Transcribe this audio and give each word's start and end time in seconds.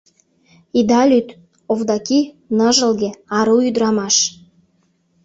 —Ида 0.79 1.01
лӱд: 1.09 1.27
Овдаки— 1.71 2.19
ныжылге, 2.57 3.09
ару 3.37 3.55
ӱдырамаш. 3.67 4.15